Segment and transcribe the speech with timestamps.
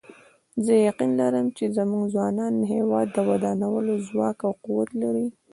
[0.65, 5.27] زه یقین لرم چې زموږ ځوانان د هیواد د ودانولو ځواک او قوت لري